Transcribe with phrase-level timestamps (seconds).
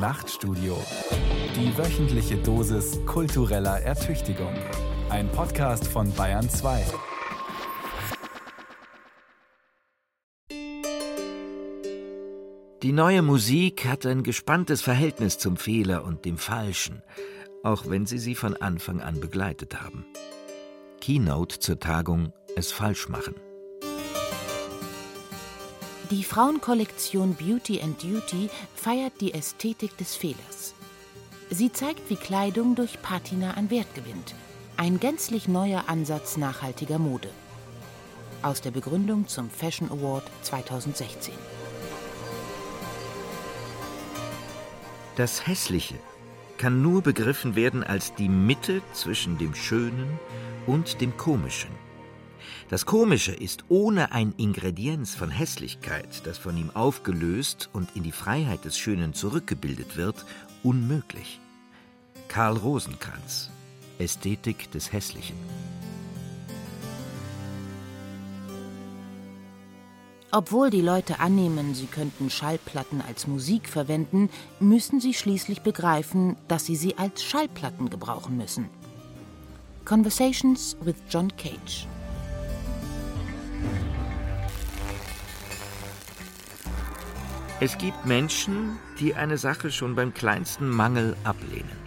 [0.00, 0.82] Nachtstudio.
[1.54, 4.54] Die wöchentliche Dosis kultureller Ertüchtigung.
[5.10, 6.86] Ein Podcast von Bayern 2.
[12.82, 17.02] Die neue Musik hat ein gespanntes Verhältnis zum Fehler und dem Falschen,
[17.62, 20.06] auch wenn sie sie von Anfang an begleitet haben.
[21.02, 23.34] Keynote zur Tagung Es falsch machen.
[26.10, 30.74] Die Frauenkollektion Beauty and Duty feiert die Ästhetik des Fehlers.
[31.50, 34.34] Sie zeigt, wie Kleidung durch Patina an Wert gewinnt.
[34.76, 37.30] Ein gänzlich neuer Ansatz nachhaltiger Mode.
[38.42, 41.32] Aus der Begründung zum Fashion Award 2016.
[45.14, 45.94] Das Hässliche
[46.58, 50.18] kann nur begriffen werden als die Mitte zwischen dem Schönen
[50.66, 51.70] und dem Komischen.
[52.68, 58.12] Das Komische ist ohne ein Ingredienz von Hässlichkeit, das von ihm aufgelöst und in die
[58.12, 60.24] Freiheit des Schönen zurückgebildet wird,
[60.62, 61.40] unmöglich.
[62.28, 63.50] Karl Rosenkranz
[63.98, 65.36] Ästhetik des Hässlichen
[70.32, 76.66] Obwohl die Leute annehmen, sie könnten Schallplatten als Musik verwenden, müssen sie schließlich begreifen, dass
[76.66, 78.70] sie sie als Schallplatten gebrauchen müssen.
[79.84, 81.88] Conversations with John Cage
[87.62, 91.78] Es gibt Menschen, die eine Sache schon beim kleinsten Mangel ablehnen.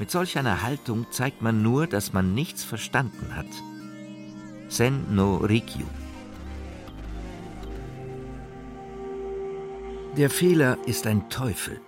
[0.00, 3.46] Mit solch einer Haltung zeigt man nur, dass man nichts verstanden hat.
[4.68, 5.86] Sen no Rikyu.
[10.16, 11.80] Der Fehler ist ein Teufel.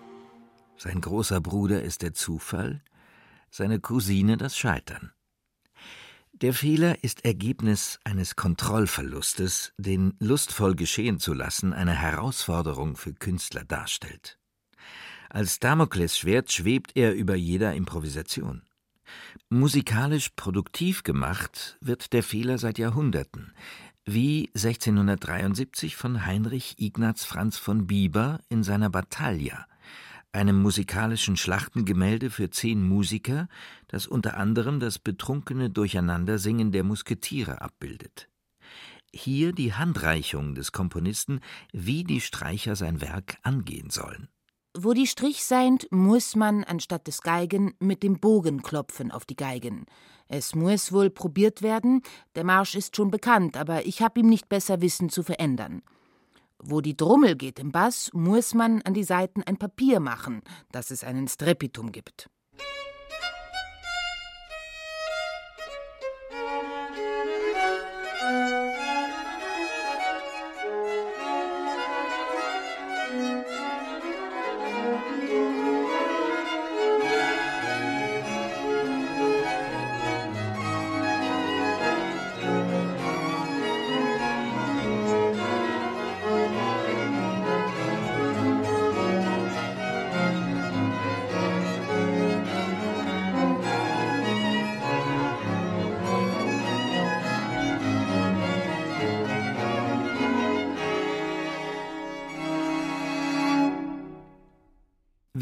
[0.77, 2.81] Sein großer Bruder ist der Zufall,
[3.51, 5.13] seine Cousine das Scheitern.
[6.41, 13.63] Der Fehler ist Ergebnis eines Kontrollverlustes, den lustvoll geschehen zu lassen eine Herausforderung für Künstler
[13.63, 14.39] darstellt.
[15.29, 18.63] Als Damoklesschwert schwebt er über jeder Improvisation.
[19.51, 23.53] Musikalisch produktiv gemacht wird der Fehler seit Jahrhunderten,
[24.07, 29.67] wie 1673 von Heinrich Ignaz Franz von Bieber in seiner Battaglia,
[30.33, 33.49] einem musikalischen Schlachtengemälde für zehn Musiker,
[33.89, 38.29] das unter anderem das betrunkene Durcheinandersingen der Musketiere abbildet.
[39.13, 41.41] Hier die Handreichung des Komponisten,
[41.73, 44.29] wie die Streicher sein Werk angehen sollen.
[44.79, 49.35] Wo die Strich seind, muss man anstatt des Geigen mit dem Bogen klopfen auf die
[49.35, 49.87] Geigen.
[50.29, 52.03] Es muss wohl probiert werden,
[52.37, 55.83] der Marsch ist schon bekannt, aber ich hab ihm nicht besser Wissen zu verändern.
[56.63, 60.91] Wo die Drummel geht im Bass, muss man an die Saiten ein Papier machen, dass
[60.91, 62.29] es einen Strepitum gibt.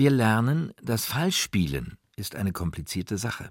[0.01, 3.51] Wir lernen, das Falschspielen ist eine komplizierte Sache.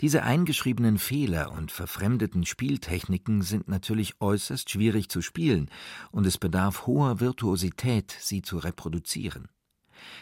[0.00, 5.68] Diese eingeschriebenen Fehler und verfremdeten Spieltechniken sind natürlich äußerst schwierig zu spielen,
[6.10, 9.50] und es bedarf hoher Virtuosität, sie zu reproduzieren.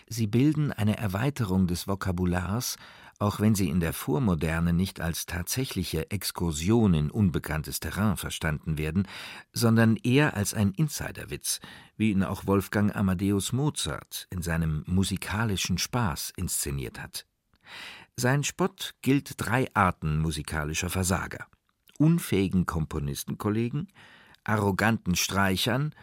[0.09, 2.75] Sie bilden eine Erweiterung des Vokabulars,
[3.25, 9.09] auch wenn sie in der Vormoderne nicht als tatsächliche Exkursion in unbekanntes Terrain verstanden werden,
[9.55, 11.61] sondern eher als ein Insiderwitz,
[11.97, 17.27] wie ihn auch Wolfgang Amadeus Mozart in seinem musikalischen Spaß inszeniert hat.
[18.15, 21.47] Sein Spott gilt drei Arten musikalischer Versager:
[21.99, 23.89] unfähigen Komponistenkollegen,
[24.45, 25.95] arroganten Streichern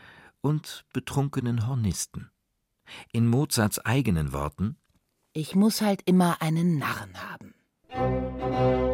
[0.41, 2.31] und betrunkenen Hornisten.
[3.11, 4.77] In Mozarts eigenen Worten
[5.33, 8.90] Ich muss halt immer einen Narren haben.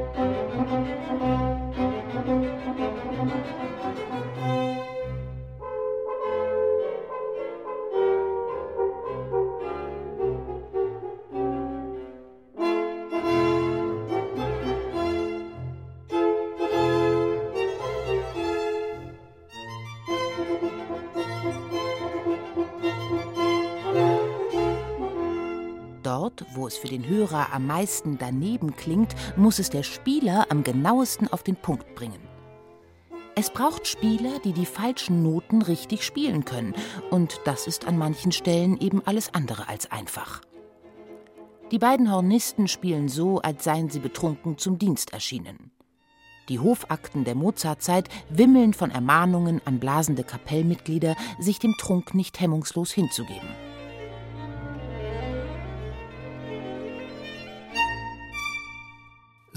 [26.53, 31.27] Wo es für den Hörer am meisten daneben klingt, muss es der Spieler am genauesten
[31.27, 32.21] auf den Punkt bringen.
[33.35, 36.73] Es braucht Spieler, die die falschen Noten richtig spielen können,
[37.11, 40.41] und das ist an manchen Stellen eben alles andere als einfach.
[41.71, 45.71] Die beiden Hornisten spielen so, als seien sie betrunken zum Dienst erschienen.
[46.49, 52.91] Die Hofakten der Mozartzeit wimmeln von Ermahnungen an blasende Kapellmitglieder, sich dem Trunk nicht hemmungslos
[52.91, 53.66] hinzugeben.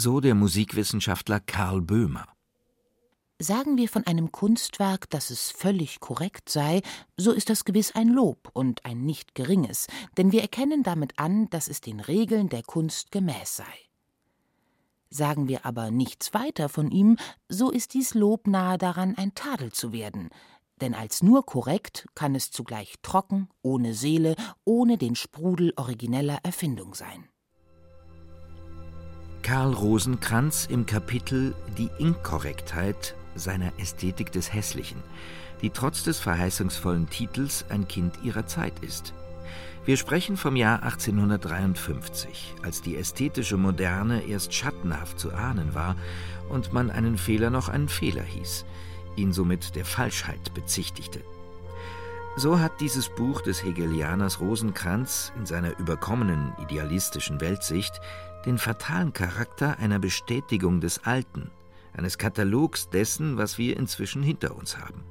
[0.02, 2.25] So der Musikwissenschaftler Karl Böhmer.
[3.38, 6.81] Sagen wir von einem Kunstwerk, dass es völlig korrekt sei,
[7.19, 11.50] so ist das gewiss ein Lob und ein nicht geringes, denn wir erkennen damit an,
[11.50, 13.75] dass es den Regeln der Kunst gemäß sei.
[15.11, 17.19] Sagen wir aber nichts weiter von ihm,
[17.50, 20.31] so ist dies Lob nahe daran, ein Tadel zu werden,
[20.81, 26.94] denn als nur korrekt kann es zugleich trocken, ohne Seele, ohne den Sprudel origineller Erfindung
[26.94, 27.30] sein.
[29.50, 35.02] Karl Rosenkranz im Kapitel Die Inkorrektheit seiner Ästhetik des Hässlichen,
[35.61, 39.12] die trotz des verheißungsvollen Titels ein Kind ihrer Zeit ist.
[39.85, 45.97] Wir sprechen vom Jahr 1853, als die ästhetische Moderne erst schattenhaft zu ahnen war
[46.49, 48.64] und man einen Fehler noch einen Fehler hieß,
[49.17, 51.23] ihn somit der Falschheit bezichtigte.
[52.37, 58.00] So hat dieses Buch des Hegelianers Rosenkranz in seiner überkommenen idealistischen Weltsicht
[58.46, 61.50] den fatalen Charakter einer Bestätigung des Alten,
[61.92, 65.04] eines Katalogs dessen, was wir inzwischen hinter uns haben.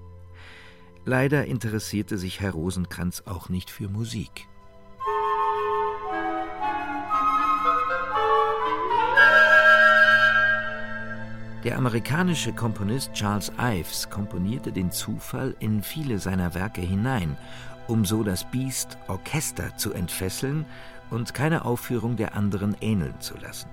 [1.05, 4.48] Leider interessierte sich Herr Rosenkranz auch nicht für Musik.
[11.65, 17.35] Der amerikanische Komponist Charles Ives komponierte den Zufall in viele seiner Werke hinein,
[17.87, 20.65] um so das Biest Orchester zu entfesseln
[21.09, 23.69] und keine Aufführung der anderen ähneln zu lassen.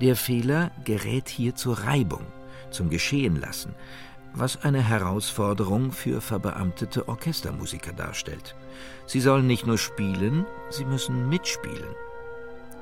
[0.00, 2.24] Der Fehler gerät hier zur Reibung,
[2.70, 3.74] zum Geschehenlassen,
[4.32, 8.56] was eine Herausforderung für verbeamtete Orchestermusiker darstellt.
[9.04, 11.94] Sie sollen nicht nur spielen, sie müssen mitspielen.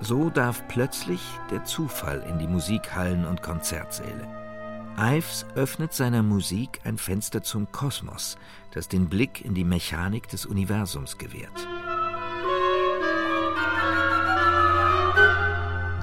[0.01, 1.21] So darf plötzlich
[1.51, 4.29] der Zufall in die Musikhallen und Konzertsäle.
[4.99, 8.37] Ives öffnet seiner Musik ein Fenster zum Kosmos,
[8.73, 11.67] das den Blick in die Mechanik des Universums gewährt.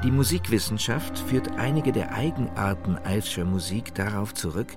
[0.03, 4.75] Die Musikwissenschaft führt einige der Eigenarten Ivescher Musik darauf zurück,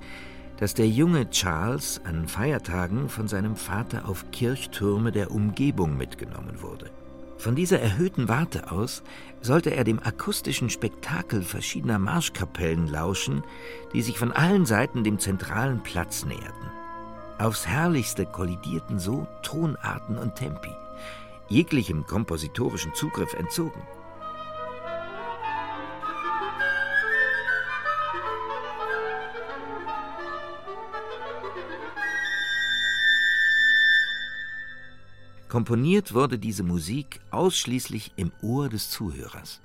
[0.59, 6.91] dass der junge Charles an Feiertagen von seinem Vater auf Kirchtürme der Umgebung mitgenommen wurde.
[7.39, 9.03] Von dieser erhöhten Warte aus
[9.43, 13.45] sollte er dem akustischen Spektakel verschiedener Marschkapellen lauschen,
[13.93, 16.71] die sich von allen Seiten dem zentralen Platz näherten.
[17.39, 20.73] Aufs herrlichste kollidierten so Tonarten und Tempi,
[21.49, 23.83] jeglichem kompositorischen Zugriff entzogen.
[35.57, 39.63] Komponiert wurde diese Musik ausschließlich im Ohr des Zuhörers.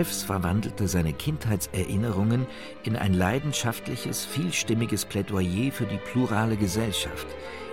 [0.00, 2.46] Ives verwandelte seine Kindheitserinnerungen
[2.84, 7.26] in ein leidenschaftliches, vielstimmiges Plädoyer für die plurale Gesellschaft,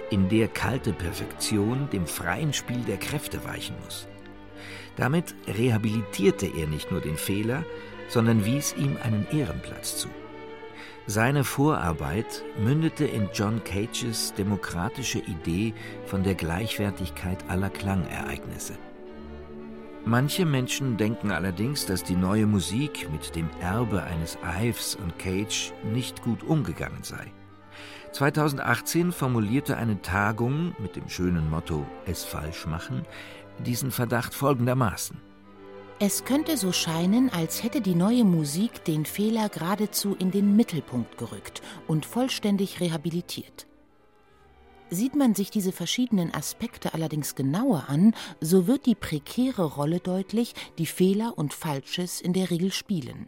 [0.09, 4.07] in der kalte Perfektion dem freien Spiel der Kräfte weichen muss.
[4.97, 7.63] Damit rehabilitierte er nicht nur den Fehler,
[8.09, 10.09] sondern wies ihm einen Ehrenplatz zu.
[11.05, 15.73] Seine Vorarbeit mündete in John Cages demokratische Idee
[16.05, 18.73] von der Gleichwertigkeit aller Klangereignisse.
[20.07, 25.73] Manche Menschen denken allerdings, dass die neue Musik mit dem Erbe eines Ives und Cage
[25.83, 27.31] nicht gut umgegangen sei.
[28.13, 33.05] 2018 formulierte eine Tagung mit dem schönen Motto Es falsch machen
[33.59, 35.17] diesen Verdacht folgendermaßen.
[35.99, 41.17] Es könnte so scheinen, als hätte die neue Musik den Fehler geradezu in den Mittelpunkt
[41.17, 43.66] gerückt und vollständig rehabilitiert.
[44.89, 50.53] Sieht man sich diese verschiedenen Aspekte allerdings genauer an, so wird die prekäre Rolle deutlich,
[50.77, 53.27] die Fehler und Falsches in der Regel spielen.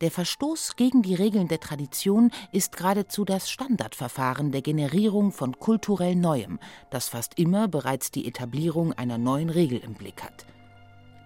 [0.00, 6.14] Der Verstoß gegen die Regeln der Tradition ist geradezu das Standardverfahren der Generierung von kulturell
[6.14, 10.46] Neuem, das fast immer bereits die Etablierung einer neuen Regel im Blick hat.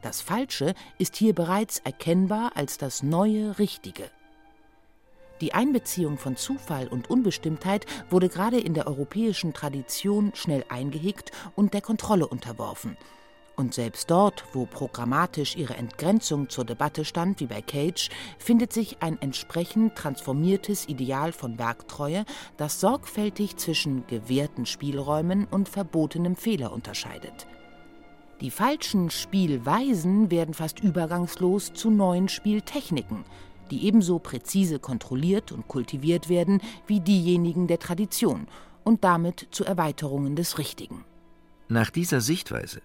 [0.00, 4.10] Das Falsche ist hier bereits erkennbar als das neue Richtige.
[5.42, 11.74] Die Einbeziehung von Zufall und Unbestimmtheit wurde gerade in der europäischen Tradition schnell eingehegt und
[11.74, 12.96] der Kontrolle unterworfen.
[13.56, 18.08] Und selbst dort, wo programmatisch ihre Entgrenzung zur Debatte stand, wie bei Cage,
[18.38, 22.24] findet sich ein entsprechend transformiertes Ideal von Werktreue,
[22.56, 27.48] das sorgfältig zwischen gewährten Spielräumen und verbotenem Fehler unterscheidet.
[28.40, 33.24] Die falschen Spielweisen werden fast übergangslos zu neuen Spieltechniken,
[33.72, 38.46] die ebenso präzise kontrolliert und kultiviert werden wie diejenigen der Tradition
[38.84, 41.04] und damit zu Erweiterungen des Richtigen.
[41.68, 42.82] Nach dieser Sichtweise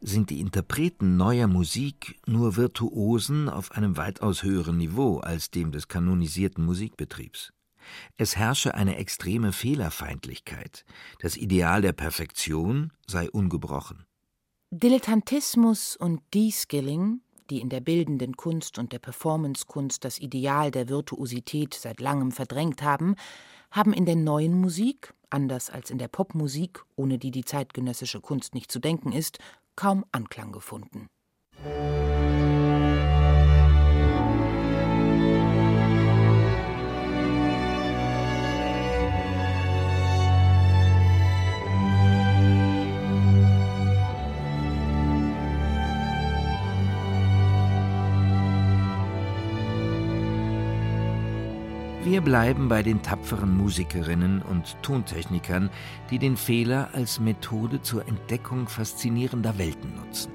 [0.00, 5.88] sind die Interpreten neuer Musik nur Virtuosen auf einem weitaus höheren Niveau als dem des
[5.88, 7.52] kanonisierten Musikbetriebs.
[8.16, 10.86] Es herrsche eine extreme Fehlerfeindlichkeit,
[11.18, 14.06] das Ideal der Perfektion sei ungebrochen.
[14.70, 17.20] Dilettantismus und De-Skilling
[17.50, 22.82] die in der bildenden Kunst und der Performancekunst das Ideal der Virtuosität seit langem verdrängt
[22.82, 23.16] haben,
[23.70, 28.54] haben in der neuen Musik, anders als in der Popmusik, ohne die die zeitgenössische Kunst
[28.54, 29.38] nicht zu denken ist,
[29.76, 31.08] kaum Anklang gefunden.
[52.10, 55.70] Wir bleiben bei den tapferen Musikerinnen und Tontechnikern,
[56.10, 60.32] die den Fehler als Methode zur Entdeckung faszinierender Welten nutzen.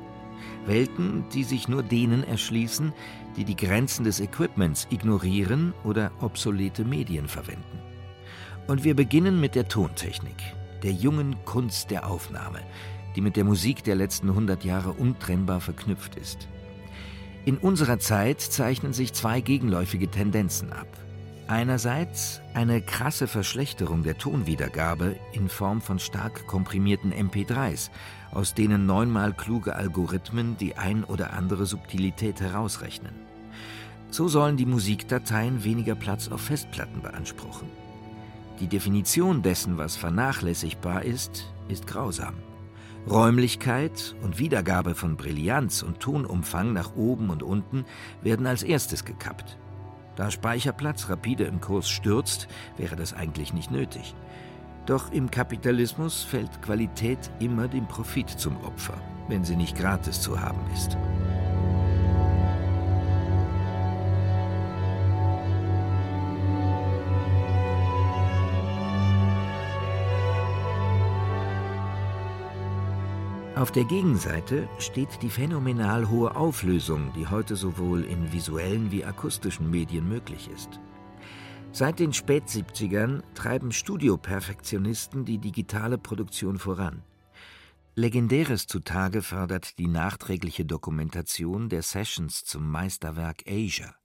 [0.66, 2.94] Welten, die sich nur denen erschließen,
[3.36, 7.82] die die Grenzen des Equipments ignorieren oder obsolete Medien verwenden.
[8.68, 10.42] Und wir beginnen mit der Tontechnik,
[10.82, 12.62] der jungen Kunst der Aufnahme,
[13.18, 16.48] die mit der Musik der letzten 100 Jahre untrennbar verknüpft ist.
[17.44, 20.88] In unserer Zeit zeichnen sich zwei gegenläufige Tendenzen ab.
[21.48, 27.92] Einerseits eine krasse Verschlechterung der Tonwiedergabe in Form von stark komprimierten MP3s,
[28.32, 33.14] aus denen neunmal kluge Algorithmen die ein oder andere Subtilität herausrechnen.
[34.10, 37.70] So sollen die Musikdateien weniger Platz auf Festplatten beanspruchen.
[38.60, 42.36] Die Definition dessen, was vernachlässigbar ist, ist grausam.
[43.08, 47.86] Räumlichkeit und Wiedergabe von Brillanz und Tonumfang nach oben und unten
[48.24, 49.60] werden als erstes gekappt.
[50.16, 54.16] Da Speicherplatz rapide im Kurs stürzt, wäre das eigentlich nicht nötig.
[54.86, 60.40] Doch im Kapitalismus fällt Qualität immer dem Profit zum Opfer, wenn sie nicht gratis zu
[60.40, 60.96] haben ist.
[73.56, 79.72] Auf der Gegenseite steht die phänomenal hohe Auflösung, die heute sowohl in visuellen wie akustischen
[79.72, 80.82] Medien möglich ist.
[81.72, 87.02] Seit den Spät-70ern treiben Studioperfektionisten die digitale Produktion voran.
[87.96, 93.96] Legendäres zutage fördert die nachträgliche Dokumentation der Sessions zum Meisterwerk Asia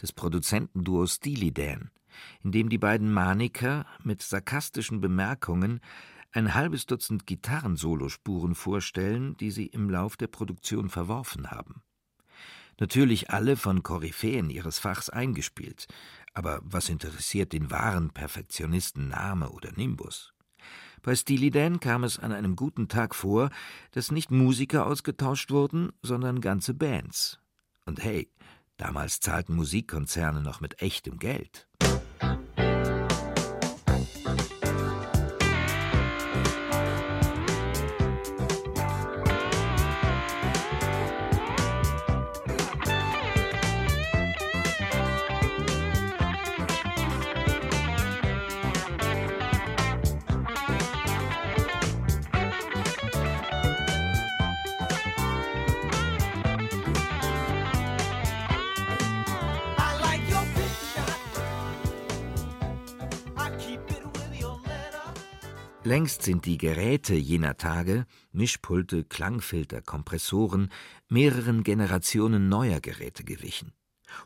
[0.00, 1.90] des Produzentenduos Steely Dan,
[2.42, 5.80] in dem die beiden Maniker mit sarkastischen Bemerkungen
[6.34, 11.82] ein halbes Dutzend Gitarrensolospuren vorstellen, die sie im Lauf der Produktion verworfen haben.
[12.80, 15.86] Natürlich alle von Koryphäen ihres Fachs eingespielt,
[16.32, 20.32] aber was interessiert den wahren Perfektionisten Name oder Nimbus?
[21.02, 23.50] Bei Steely Dan kam es an einem guten Tag vor,
[23.92, 27.38] dass nicht Musiker ausgetauscht wurden, sondern ganze Bands.
[27.84, 28.28] Und hey,
[28.76, 31.68] damals zahlten Musikkonzerne noch mit echtem Geld.
[66.04, 70.68] Längst sind die Geräte jener Tage Mischpulte, Klangfilter, Kompressoren
[71.08, 73.72] mehreren Generationen neuer Geräte gewichen.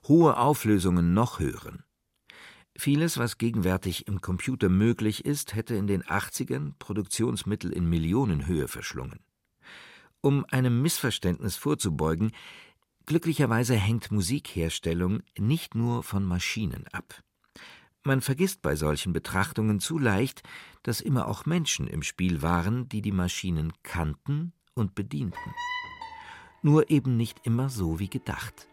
[0.09, 1.85] Hohe Auflösungen noch höheren.
[2.77, 9.21] Vieles, was gegenwärtig im Computer möglich ist, hätte in den 80ern Produktionsmittel in Millionenhöhe verschlungen.
[10.21, 12.33] Um einem Missverständnis vorzubeugen,
[13.07, 17.23] glücklicherweise hängt Musikherstellung nicht nur von Maschinen ab.
[18.09, 20.43] Man vergisst bei solchen Betrachtungen zu leicht,
[20.83, 25.55] dass immer auch Menschen im Spiel waren, die die Maschinen kannten und bedienten.
[26.63, 28.67] Nur eben nicht immer so wie gedacht.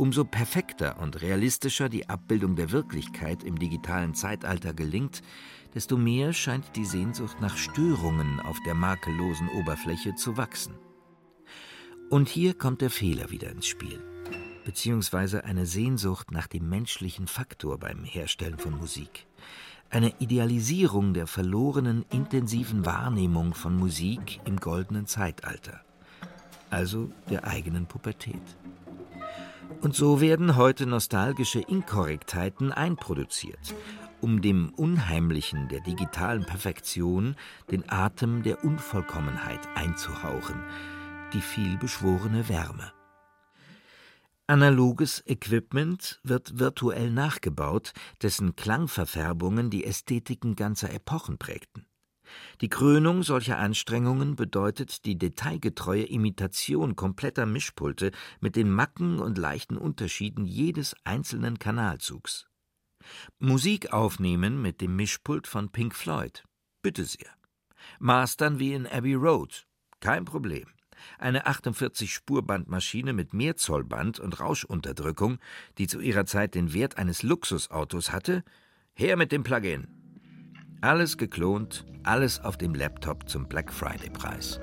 [0.00, 5.20] Umso perfekter und realistischer die Abbildung der Wirklichkeit im digitalen Zeitalter gelingt,
[5.74, 10.72] desto mehr scheint die Sehnsucht nach Störungen auf der makellosen Oberfläche zu wachsen.
[12.08, 14.00] Und hier kommt der Fehler wieder ins Spiel,
[14.64, 19.26] beziehungsweise eine Sehnsucht nach dem menschlichen Faktor beim Herstellen von Musik,
[19.90, 25.84] eine Idealisierung der verlorenen intensiven Wahrnehmung von Musik im goldenen Zeitalter,
[26.70, 28.40] also der eigenen Pubertät.
[29.80, 33.74] Und so werden heute nostalgische Inkorrektheiten einproduziert,
[34.20, 37.36] um dem Unheimlichen der digitalen Perfektion
[37.70, 40.62] den Atem der Unvollkommenheit einzuhauchen,
[41.32, 42.92] die vielbeschworene Wärme.
[44.46, 51.86] Analoges Equipment wird virtuell nachgebaut, dessen Klangverfärbungen die Ästhetiken ganzer Epochen prägten.
[52.60, 59.76] Die Krönung solcher Anstrengungen bedeutet die detailgetreue Imitation kompletter Mischpulte mit den Macken und leichten
[59.76, 62.46] Unterschieden jedes einzelnen Kanalzugs.
[63.38, 66.44] Musik aufnehmen mit dem Mischpult von Pink Floyd.
[66.82, 67.30] Bitte sehr.
[67.98, 69.66] Mastern wie in Abbey Road.
[70.00, 70.66] Kein Problem.
[71.18, 75.38] Eine 48-Spurbandmaschine mit Mehrzollband und Rauschunterdrückung,
[75.78, 78.44] die zu ihrer Zeit den Wert eines Luxusautos hatte.
[78.92, 79.99] Her mit dem Plugin.
[80.82, 84.58] Alles geklont, alles auf dem Laptop zum Black Friday-Preis.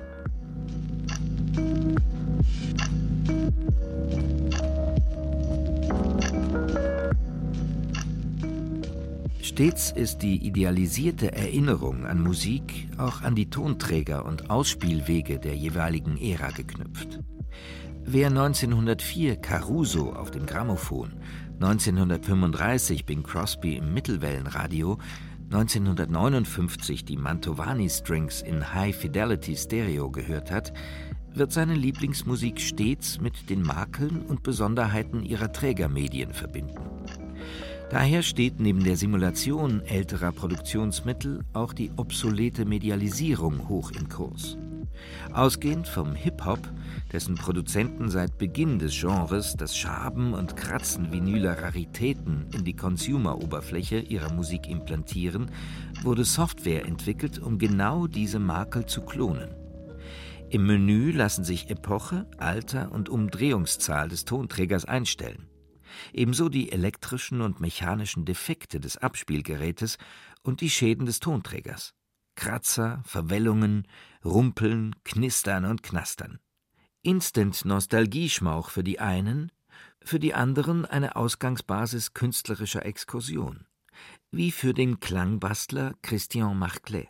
[9.40, 16.16] Stets ist die idealisierte Erinnerung an Musik auch an die Tonträger und Ausspielwege der jeweiligen
[16.16, 17.20] Ära geknüpft.
[18.04, 21.12] Wer 1904 Caruso auf dem Grammophon,
[21.60, 24.98] 1935 Bing Crosby im Mittelwellenradio
[25.50, 30.74] 1959 die Mantovani Strings in High Fidelity Stereo gehört hat,
[31.32, 36.76] wird seine Lieblingsmusik stets mit den Makeln und Besonderheiten ihrer Trägermedien verbinden.
[37.88, 44.58] Daher steht neben der Simulation älterer Produktionsmittel auch die obsolete Medialisierung hoch im Kurs.
[45.32, 46.60] Ausgehend vom Hip-Hop,
[47.12, 53.98] dessen Produzenten seit Beginn des Genres das Schaben und Kratzen vinyler Raritäten in die Consumer-Oberfläche
[53.98, 55.50] ihrer Musik implantieren,
[56.02, 59.54] wurde Software entwickelt, um genau diese Makel zu klonen.
[60.50, 65.46] Im Menü lassen sich Epoche, Alter und Umdrehungszahl des Tonträgers einstellen.
[66.12, 69.98] Ebenso die elektrischen und mechanischen Defekte des Abspielgerätes
[70.42, 71.94] und die Schäden des Tonträgers.
[72.34, 73.88] Kratzer, Verwellungen,
[74.24, 76.38] Rumpeln, Knistern und Knastern.
[77.08, 79.50] Instant Nostalgieschmauch für die einen,
[80.02, 83.66] für die anderen eine Ausgangsbasis künstlerischer Exkursion.
[84.30, 87.08] Wie für den Klangbastler Christian Marclay.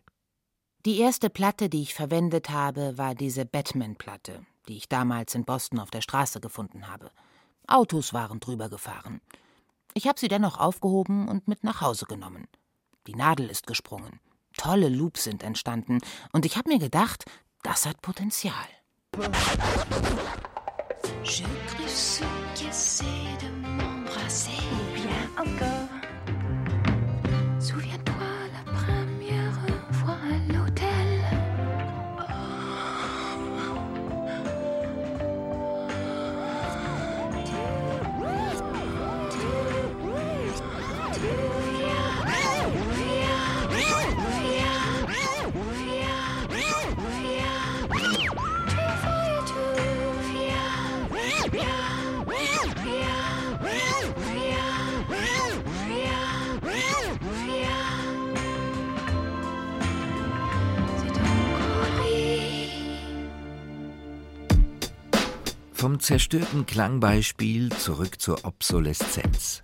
[0.86, 5.80] Die erste Platte, die ich verwendet habe, war diese Batman-Platte, die ich damals in Boston
[5.80, 7.10] auf der Straße gefunden habe.
[7.66, 9.20] Autos waren drüber gefahren.
[9.94, 12.46] Ich habe sie dennoch aufgehoben und mit nach Hause genommen.
[13.08, 14.20] Die Nadel ist gesprungen.
[14.56, 15.98] Tolle Loops sind entstanden
[16.30, 17.24] und ich habe mir gedacht,
[17.64, 18.54] das hat Potenzial.
[21.24, 23.04] Je crus se casser
[23.40, 24.62] de m'embrasser.
[24.94, 25.97] Bien encore.
[65.88, 69.62] Vom zerstörten Klangbeispiel zurück zur Obsoleszenz.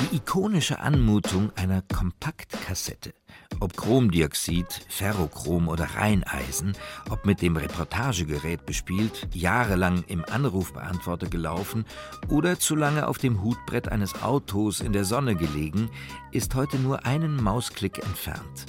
[0.00, 3.14] Die ikonische Anmutung einer Kompaktkassette,
[3.60, 6.72] ob Chromdioxid, Ferrochrom oder Rheineisen,
[7.08, 11.84] ob mit dem Reportagegerät bespielt, jahrelang im Anrufbeantworter gelaufen
[12.28, 15.88] oder zu lange auf dem Hutbrett eines Autos in der Sonne gelegen,
[16.32, 18.66] ist heute nur einen Mausklick entfernt.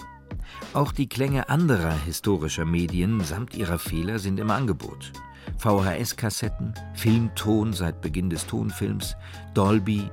[0.73, 5.11] Auch die Klänge anderer historischer Medien samt ihrer Fehler sind im Angebot.
[5.57, 9.15] VHS-Kassetten, Filmton seit Beginn des Tonfilms,
[9.53, 10.09] Dolby,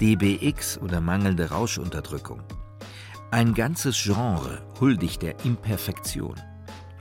[0.00, 2.42] DBX oder mangelnde Rauschunterdrückung.
[3.30, 6.34] Ein ganzes Genre huldigt der Imperfektion.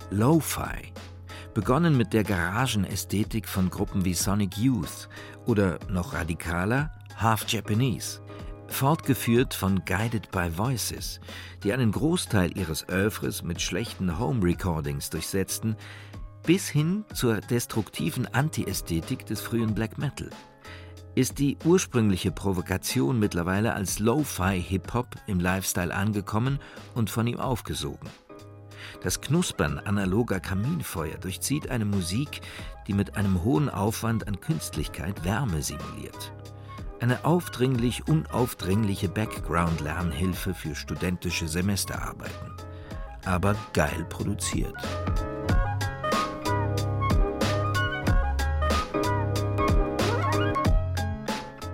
[0.10, 0.94] Lo-Fi,
[1.54, 5.10] begonnen mit der Garagenästhetik von Gruppen wie Sonic Youth
[5.46, 8.22] oder noch radikaler Half Japanese,
[8.68, 11.20] fortgeführt von Guided by Voices,
[11.64, 15.76] die einen Großteil ihres Oeuvres mit schlechten Home-Recordings durchsetzten,
[16.44, 20.30] bis hin zur destruktiven Anti-Ästhetik des frühen Black Metal.
[21.16, 26.60] Ist die ursprüngliche Provokation mittlerweile als Lo-Fi-Hip-Hop im Lifestyle angekommen
[26.96, 28.10] und von ihm aufgesogen.
[29.02, 32.42] Das Knuspern analoger Kaminfeuer durchzieht eine Musik,
[32.88, 36.34] die mit einem hohen Aufwand an Künstlichkeit Wärme simuliert.
[37.00, 42.54] Eine aufdringlich unaufdringliche Background-Lernhilfe für studentische Semesterarbeiten.
[43.26, 44.76] Aber geil produziert.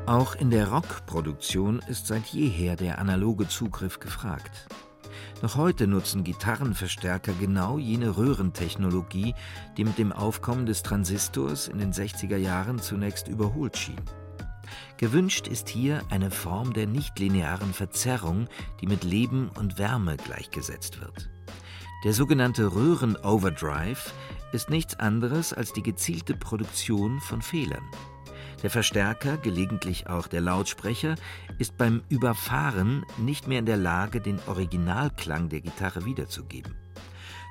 [0.09, 4.67] Auch in der Rockproduktion ist seit jeher der analoge Zugriff gefragt.
[5.43, 9.35] Noch heute nutzen Gitarrenverstärker genau jene Röhrentechnologie,
[9.77, 14.01] die mit dem Aufkommen des Transistors in den 60er Jahren zunächst überholt schien.
[14.97, 18.47] Gewünscht ist hier eine Form der nichtlinearen Verzerrung,
[18.81, 21.29] die mit Leben und Wärme gleichgesetzt wird.
[22.03, 24.11] Der sogenannte Röhren-Overdrive
[24.53, 27.83] ist nichts anderes als die gezielte Produktion von Fehlern.
[28.61, 31.15] Der Verstärker, gelegentlich auch der Lautsprecher,
[31.57, 36.75] ist beim Überfahren nicht mehr in der Lage, den Originalklang der Gitarre wiederzugeben.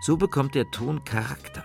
[0.02, 1.64] So bekommt der Ton Charakter.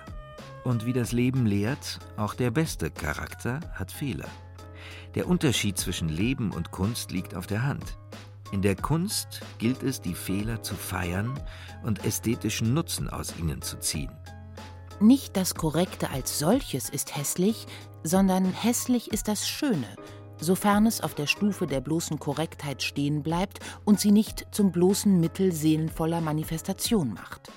[0.64, 4.30] Und wie das Leben lehrt, auch der beste Charakter hat Fehler.
[5.16, 7.98] Der Unterschied zwischen Leben und Kunst liegt auf der Hand.
[8.54, 11.38] In der Kunst gilt es, die Fehler zu feiern
[11.84, 14.12] und ästhetischen Nutzen aus ihnen zu ziehen.
[15.00, 17.66] Nicht das Korrekte als solches ist hässlich,
[18.04, 19.88] sondern hässlich ist das Schöne,
[20.40, 25.20] sofern es auf der Stufe der bloßen Korrektheit stehen bleibt und sie nicht zum bloßen
[25.20, 27.52] Mittel seelenvoller Manifestation macht.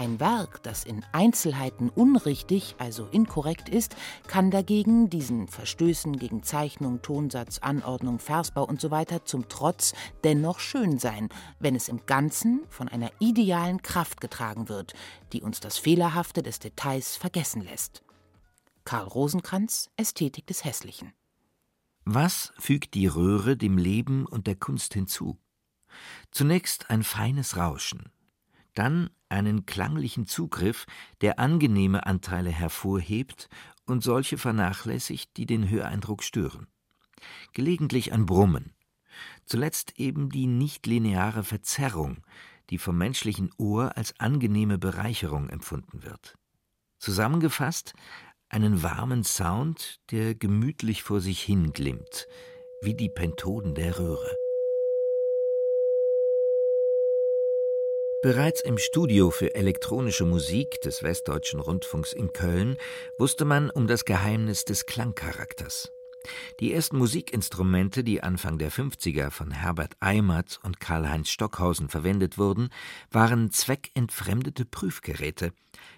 [0.00, 3.96] Ein Werk, das in Einzelheiten unrichtig, also inkorrekt ist,
[4.28, 9.04] kann dagegen diesen Verstößen gegen Zeichnung, Tonsatz, Anordnung, Versbau usw.
[9.10, 9.92] So zum Trotz
[10.24, 14.94] dennoch schön sein, wenn es im Ganzen von einer idealen Kraft getragen wird,
[15.34, 18.02] die uns das Fehlerhafte des Details vergessen lässt.
[18.84, 21.12] Karl Rosenkranz, Ästhetik des Hässlichen.
[22.06, 25.36] Was fügt die Röhre dem Leben und der Kunst hinzu?
[26.30, 28.10] Zunächst ein feines Rauschen,
[28.74, 30.86] dann einen klanglichen Zugriff,
[31.20, 33.48] der angenehme Anteile hervorhebt
[33.86, 36.66] und solche vernachlässigt, die den Höreindruck stören.
[37.52, 38.72] Gelegentlich ein Brummen.
[39.44, 42.18] Zuletzt eben die nichtlineare Verzerrung,
[42.70, 46.36] die vom menschlichen Ohr als angenehme Bereicherung empfunden wird.
[46.98, 47.94] Zusammengefasst
[48.48, 52.26] einen warmen Sound, der gemütlich vor sich hinglimmt,
[52.82, 54.36] wie die Pentoden der Röhre.
[58.22, 62.76] Bereits im Studio für elektronische Musik des Westdeutschen Rundfunks in Köln
[63.16, 65.90] wusste man um das Geheimnis des Klangcharakters.
[66.60, 72.68] Die ersten Musikinstrumente, die Anfang der 50er von Herbert Eimert und Karl-Heinz Stockhausen verwendet wurden,
[73.10, 75.54] waren zweckentfremdete Prüfgeräte,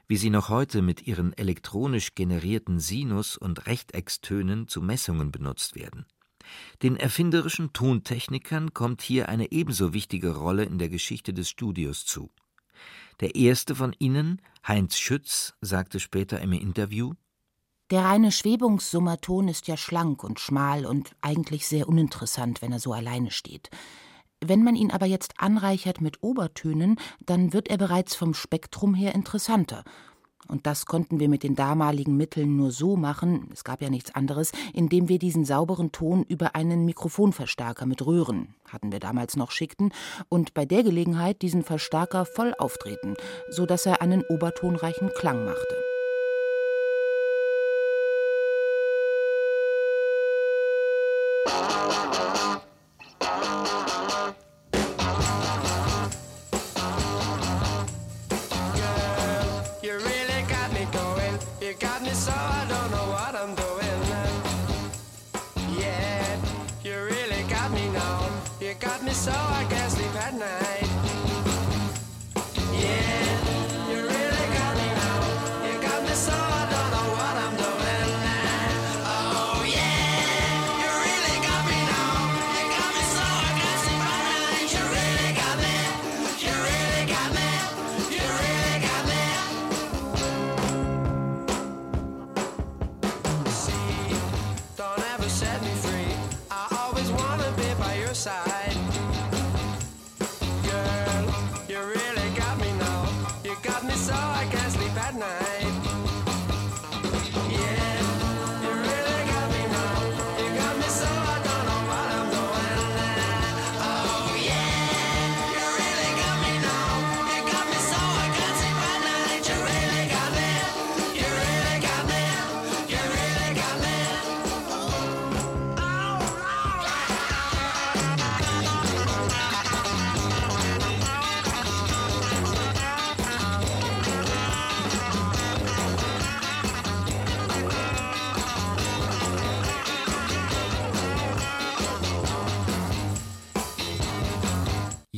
[0.07, 6.07] wie sie noch heute mit ihren elektronisch generierten Sinus- und Rechteckstönen zu Messungen benutzt werden
[6.83, 12.31] den erfinderischen Tontechnikern kommt hier eine ebenso wichtige Rolle in der Geschichte des Studios zu.
[13.21, 17.13] Der erste von ihnen, Heinz Schütz, sagte später im Interview
[17.91, 22.93] Der reine Schwebungssummerton ist ja schlank und schmal und eigentlich sehr uninteressant, wenn er so
[22.93, 23.71] alleine steht.
[24.45, 29.15] Wenn man ihn aber jetzt anreichert mit Obertönen, dann wird er bereits vom Spektrum her
[29.15, 29.85] interessanter
[30.49, 34.15] und das konnten wir mit den damaligen Mitteln nur so machen, es gab ja nichts
[34.15, 39.51] anderes, indem wir diesen sauberen Ton über einen Mikrofonverstärker mit Röhren, hatten wir damals noch,
[39.51, 39.93] schickten
[40.29, 43.15] und bei der Gelegenheit diesen Verstärker voll auftreten,
[43.51, 45.92] so dass er einen obertonreichen Klang machte.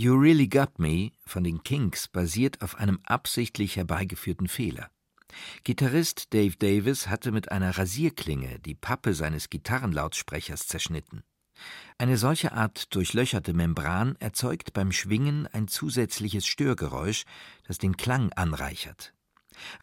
[0.05, 4.91] You Really Got Me von den Kinks basiert auf einem absichtlich herbeigeführten Fehler.
[5.63, 11.23] Gitarrist Dave Davis hatte mit einer Rasierklinge die Pappe seines Gitarrenlautsprechers zerschnitten.
[11.97, 17.25] Eine solche Art durchlöcherte Membran erzeugt beim Schwingen ein zusätzliches Störgeräusch,
[17.67, 19.15] das den Klang anreichert.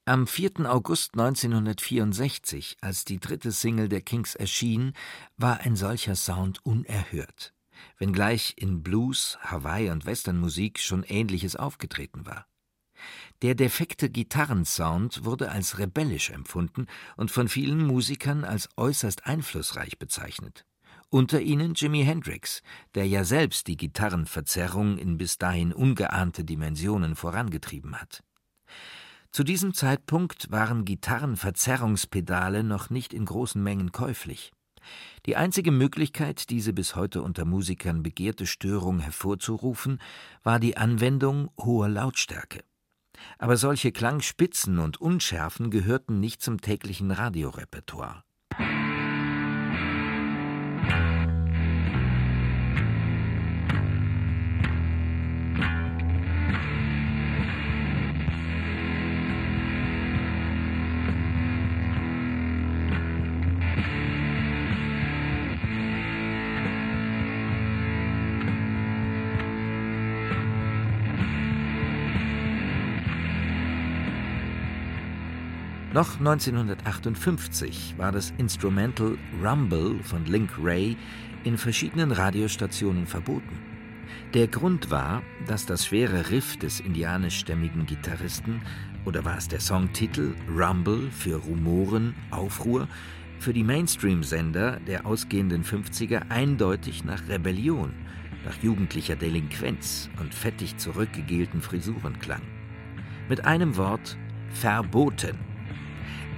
[0.06, 0.72] Am 4.
[0.72, 4.94] August 1964, als die dritte Single der Kings erschien,
[5.38, 7.56] war ein solcher Sound unerhört,
[7.98, 12.46] wenngleich in Blues, Hawaii und Westernmusik schon Ähnliches aufgetreten war.
[13.42, 16.86] Der defekte Gitarrensound wurde als rebellisch empfunden
[17.18, 20.66] und von vielen Musikern als äußerst einflussreich bezeichnet.
[21.10, 22.62] Unter ihnen Jimi Hendrix,
[22.96, 28.24] der ja selbst die Gitarrenverzerrung in bis dahin ungeahnte Dimensionen vorangetrieben hat.
[29.32, 34.52] Zu diesem Zeitpunkt waren Gitarrenverzerrungspedale noch nicht in großen Mengen käuflich.
[35.26, 40.00] Die einzige Möglichkeit, diese bis heute unter Musikern begehrte Störung hervorzurufen,
[40.44, 42.64] war die Anwendung hoher Lautstärke.
[43.38, 48.24] Aber solche Klangspitzen und Unschärfen gehörten nicht zum täglichen Radiorepertoire.
[75.94, 80.96] Noch 1958 war das Instrumental Rumble von Link Ray
[81.44, 83.60] in verschiedenen Radiostationen verboten.
[84.34, 88.62] Der Grund war, dass das schwere Riff des indianischstämmigen Gitarristen
[89.04, 92.88] oder war es der Songtitel Rumble für Rumoren, Aufruhr,
[93.40, 97.92] für die Mainstream-Sender der ausgehenden 50er eindeutig nach Rebellion,
[98.46, 102.44] nach jugendlicher Delinquenz und fettig zurückgegelten Frisuren klang.
[103.28, 104.16] Mit einem Wort
[104.54, 105.51] verboten.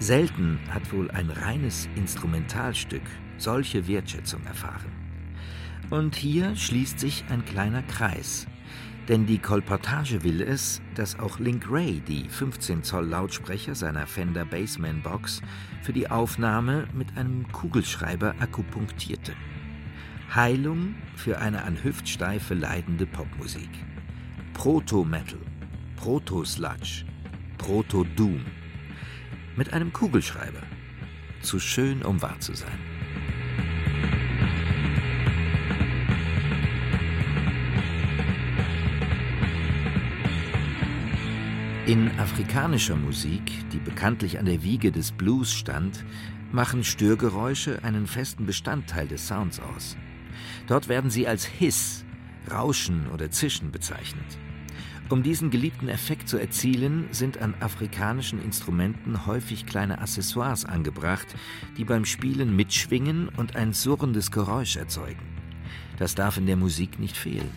[0.04, 3.04] Selten hat wohl ein reines Instrumentalstück
[3.38, 4.92] solche Wertschätzung erfahren.
[5.92, 8.46] Und hier schließt sich ein kleiner Kreis,
[9.08, 14.44] denn die Kolportage will es, dass auch Link Ray die 15 Zoll Lautsprecher seiner Fender
[14.44, 15.42] Bassman Box
[15.84, 19.32] für die Aufnahme mit einem Kugelschreiber akupunktierte.
[20.36, 23.70] Heilung für eine an Hüftsteife leidende Popmusik.
[24.54, 25.39] Proto-Metal,
[25.96, 27.06] Proto-Sludge,
[27.58, 28.42] Proto-Doom
[29.56, 30.62] mit einem Kugelschreiber.
[31.42, 32.80] Zu schön, um wahr zu sein.
[41.86, 43.42] In afrikanischer Musik,
[43.74, 46.06] die bekanntlich an der Wiege des Blues stand,
[46.54, 49.98] machen Störgeräusche einen festen Bestandteil des Sounds aus.
[50.68, 52.06] Dort werden sie als Hiss,
[52.50, 54.38] Rauschen oder Zischen bezeichnet.
[55.10, 61.28] Um diesen geliebten Effekt zu erzielen, sind an afrikanischen Instrumenten häufig kleine Accessoires angebracht,
[61.78, 65.22] die beim Spielen mitschwingen und ein surrendes Geräusch erzeugen.
[65.98, 67.52] Das darf in der Musik nicht fehlen.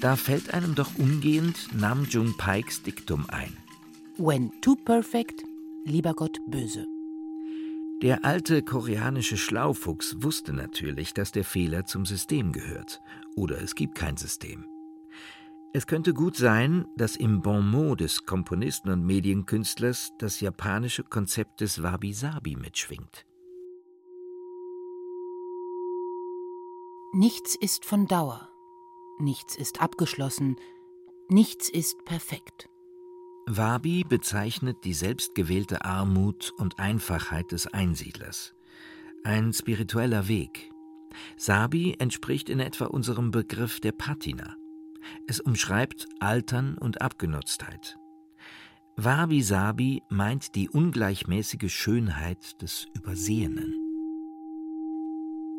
[0.00, 3.61] Da fällt einem doch umgehend Nam June Pikes Diktum ein.
[4.24, 5.42] When too perfect,
[5.84, 6.86] lieber Gott böse.
[8.02, 13.00] Der alte koreanische Schlaufuchs wusste natürlich, dass der Fehler zum System gehört.
[13.34, 14.64] Oder es gibt kein System.
[15.72, 21.60] Es könnte gut sein, dass im Bon mot des Komponisten und Medienkünstlers das japanische Konzept
[21.60, 23.26] des Wabi-Sabi mitschwingt.
[27.12, 28.48] Nichts ist von Dauer,
[29.18, 30.54] nichts ist abgeschlossen,
[31.28, 32.68] nichts ist perfekt.
[33.46, 38.54] Wabi bezeichnet die selbstgewählte Armut und Einfachheit des Einsiedlers.
[39.24, 40.70] Ein spiritueller Weg.
[41.36, 44.56] Sabi entspricht in etwa unserem Begriff der Patina.
[45.26, 47.98] Es umschreibt Altern und Abgenutztheit.
[48.96, 53.74] Wabi Sabi meint die ungleichmäßige Schönheit des Übersehenen.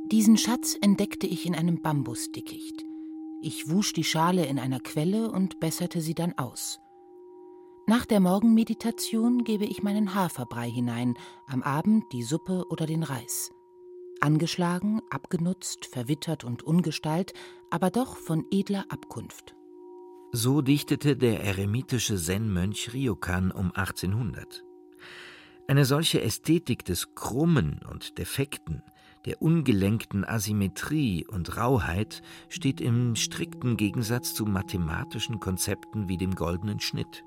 [0.06, 2.86] Diesen Schatz entdeckte ich in einem Bambusdickicht.
[3.42, 6.80] Ich wusch die Schale in einer Quelle und besserte sie dann aus.
[7.86, 11.16] Nach der Morgenmeditation gebe ich meinen Haferbrei hinein,
[11.48, 13.52] am Abend die Suppe oder den Reis.
[14.22, 17.34] Angeschlagen, abgenutzt, verwittert und ungestalt,
[17.70, 19.54] aber doch von edler Abkunft.
[20.32, 24.64] So dichtete der eremitische Zen-Mönch Ryokan um 1800.
[25.68, 28.82] Eine solche Ästhetik des Krummen und Defekten,
[29.26, 36.80] der ungelenkten Asymmetrie und Rauheit steht im strikten Gegensatz zu mathematischen Konzepten wie dem goldenen
[36.80, 37.26] Schnitt.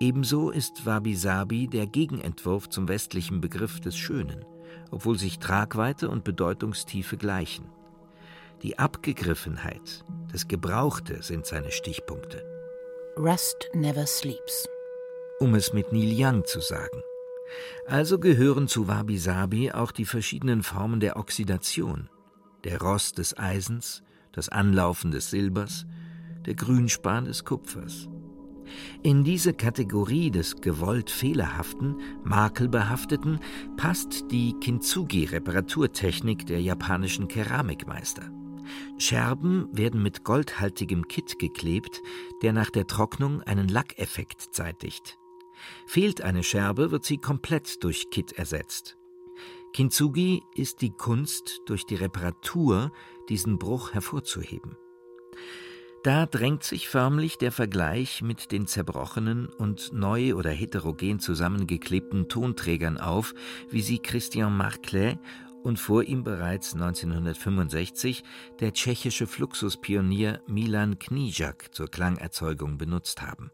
[0.00, 4.44] Ebenso ist Wabi Sabi der Gegenentwurf zum westlichen Begriff des Schönen,
[4.90, 7.66] obwohl sich Tragweite und Bedeutungstiefe gleichen.
[8.62, 12.42] Die Abgegriffenheit, das Gebrauchte sind seine Stichpunkte.
[13.18, 14.68] Rust never sleeps.
[15.40, 17.02] Um es mit Neil Young zu sagen.
[17.86, 22.08] Also gehören zu Wabi Sabi auch die verschiedenen Formen der Oxidation,
[22.64, 24.02] der Rost des Eisens,
[24.32, 25.86] das Anlaufen des Silbers,
[26.46, 28.08] der Grünspan des Kupfers.
[29.02, 33.40] In diese Kategorie des gewollt fehlerhaften, makelbehafteten
[33.76, 38.30] passt die Kintsugi-Reparaturtechnik der japanischen Keramikmeister.
[38.98, 42.02] Scherben werden mit goldhaltigem Kitt geklebt,
[42.42, 45.18] der nach der Trocknung einen Lackeffekt zeitigt.
[45.86, 48.96] Fehlt eine Scherbe, wird sie komplett durch Kitt ersetzt.
[49.72, 52.92] Kintsugi ist die Kunst, durch die Reparatur
[53.28, 54.76] diesen Bruch hervorzuheben.
[56.06, 62.96] Da drängt sich förmlich der Vergleich mit den zerbrochenen und neu oder heterogen zusammengeklebten Tonträgern
[62.96, 63.34] auf,
[63.70, 65.18] wie sie Christian Marclay
[65.64, 68.22] und vor ihm bereits 1965
[68.60, 73.50] der tschechische Fluxuspionier Milan Knijak zur Klangerzeugung benutzt haben.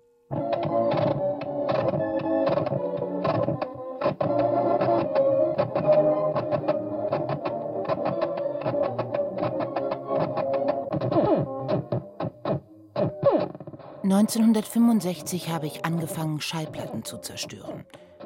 [14.03, 17.85] 1965 habe ich angefangen, Schallplatten zu zerstören.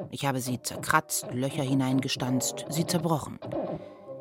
[0.09, 3.39] Ich habe sie zerkratzt, Löcher hineingestanzt, sie zerbrochen.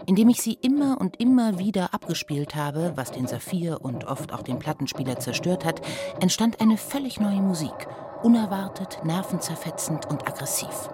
[0.04, 4.42] Indem ich sie immer und immer wieder abgespielt habe, was den Saphir und oft auch
[4.42, 5.80] den Plattenspieler zerstört hat,
[6.20, 7.88] entstand eine völlig neue Musik,
[8.22, 10.90] unerwartet, nervenzerfetzend und aggressiv.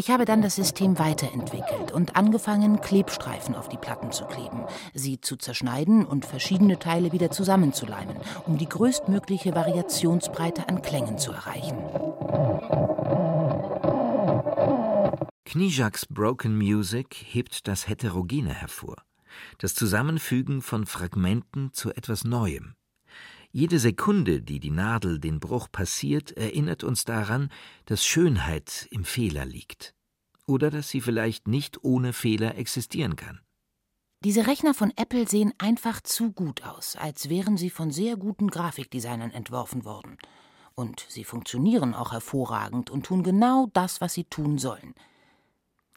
[0.00, 5.20] Ich habe dann das System weiterentwickelt und angefangen, Klebstreifen auf die Platten zu kleben, sie
[5.20, 11.76] zu zerschneiden und verschiedene Teile wieder zusammenzuleimen, um die größtmögliche Variationsbreite an Klängen zu erreichen.
[15.44, 18.96] Knijaks Broken Music hebt das Heterogene hervor,
[19.58, 22.74] das Zusammenfügen von Fragmenten zu etwas Neuem.
[23.52, 27.50] Jede Sekunde, die die Nadel den Bruch passiert, erinnert uns daran,
[27.84, 29.92] dass Schönheit im Fehler liegt.
[30.50, 33.40] Oder dass sie vielleicht nicht ohne Fehler existieren kann.
[34.24, 38.48] Diese Rechner von Apple sehen einfach zu gut aus, als wären sie von sehr guten
[38.48, 40.18] Grafikdesignern entworfen worden.
[40.74, 44.94] Und sie funktionieren auch hervorragend und tun genau das, was sie tun sollen.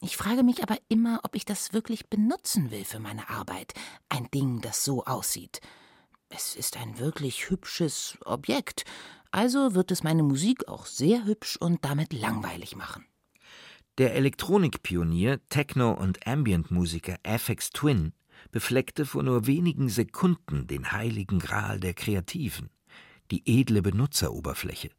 [0.00, 3.74] Ich frage mich aber immer, ob ich das wirklich benutzen will für meine Arbeit,
[4.08, 5.60] ein Ding, das so aussieht.
[6.28, 8.84] Es ist ein wirklich hübsches Objekt,
[9.32, 13.04] also wird es meine Musik auch sehr hübsch und damit langweilig machen.
[13.96, 18.12] Der Elektronikpionier, Techno- und Ambient-Musiker Aphex Twin
[18.50, 22.70] befleckte vor nur wenigen Sekunden den heiligen Gral der Kreativen,
[23.30, 24.90] die edle Benutzeroberfläche.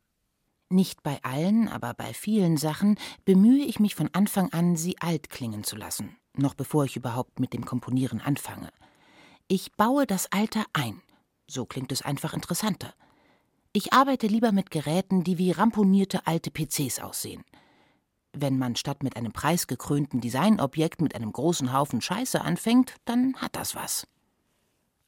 [0.70, 5.30] Nicht bei allen, aber bei vielen Sachen bemühe ich mich von Anfang an, sie alt
[5.30, 8.72] klingen zu lassen, noch bevor ich überhaupt mit dem Komponieren anfange.
[9.50, 11.02] Ich baue das Alter ein.
[11.48, 12.94] So klingt es einfach interessanter.
[13.74, 17.44] Ich arbeite lieber mit Geräten, die wie ramponierte alte PCs aussehen.
[18.38, 23.56] Wenn man statt mit einem preisgekrönten Designobjekt mit einem großen Haufen Scheiße anfängt, dann hat
[23.56, 24.08] das was.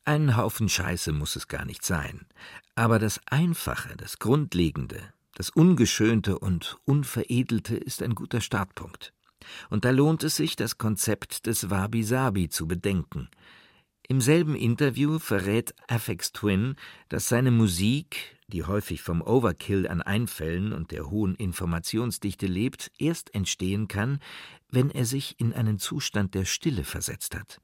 [0.05, 2.25] Ein Haufen Scheiße muss es gar nicht sein.
[2.75, 5.01] Aber das Einfache, das Grundlegende,
[5.33, 9.13] das Ungeschönte und Unveredelte ist ein guter Startpunkt.
[9.69, 13.29] Und da lohnt es sich, das Konzept des Wabi-Sabi zu bedenken,
[14.09, 16.77] im selben Interview verrät Aphex Twin,
[17.09, 23.35] dass seine Musik, die häufig vom Overkill an Einfällen und der hohen Informationsdichte lebt, erst
[23.35, 24.19] entstehen kann,
[24.69, 27.59] wenn er sich in einen Zustand der Stille versetzt hat.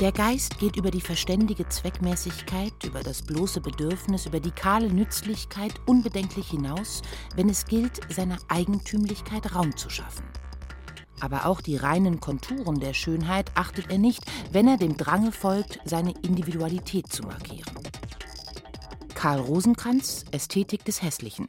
[0.00, 5.74] Der Geist geht über die verständige Zweckmäßigkeit, über das bloße Bedürfnis, über die kahle Nützlichkeit
[5.86, 7.02] unbedenklich hinaus,
[7.34, 10.22] wenn es gilt, seiner Eigentümlichkeit Raum zu schaffen.
[11.18, 14.22] Aber auch die reinen Konturen der Schönheit achtet er nicht,
[14.52, 17.74] wenn er dem Drange folgt, seine Individualität zu markieren.
[19.16, 21.48] Karl Rosenkranz, Ästhetik des Hässlichen.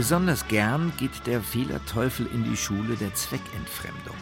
[0.00, 4.16] Besonders gern geht der Fehlerteufel in die Schule der Zweckentfremdung.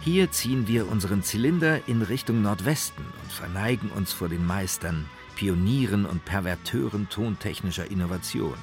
[0.00, 6.04] Hier ziehen wir unseren Zylinder in Richtung Nordwesten und verneigen uns vor den Meistern, Pionieren
[6.04, 8.56] und Perverteuren tontechnischer Innovation.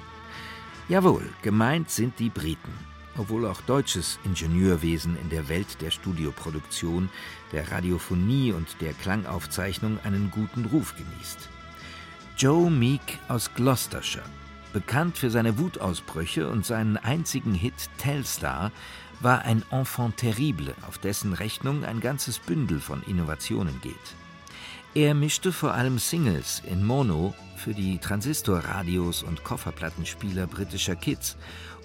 [0.89, 2.73] Jawohl, gemeint sind die Briten,
[3.17, 7.07] obwohl auch deutsches Ingenieurwesen in der Welt der Studioproduktion,
[7.53, 11.47] der Radiophonie und der Klangaufzeichnung einen guten Ruf genießt.
[12.35, 14.25] Joe Meek aus Gloucestershire,
[14.75, 18.73] bekannt für seine Wutausbrüche und seinen einzigen Hit Telstar,
[19.21, 23.95] war ein Enfant terrible, auf dessen Rechnung ein ganzes Bündel von Innovationen geht.
[24.93, 31.37] Er mischte vor allem Singles in Mono für die Transistorradios und Kofferplattenspieler britischer Kids